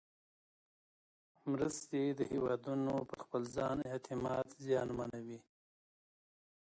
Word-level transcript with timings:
مرستې 1.51 2.01
د 2.19 2.19
هېوادونو 2.31 2.93
پر 3.09 3.17
خپل 3.23 3.41
ځان 3.55 3.77
اعتماد 3.91 4.47
زیانمنوي. 4.65 5.39